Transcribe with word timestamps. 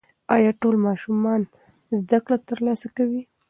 ایا 0.35 0.51
ټول 0.61 0.75
ماشومان 0.87 1.41
زده 1.99 2.19
کړه 2.25 2.37
ترلاسه 2.49 2.87
کوي؟ 2.97 3.21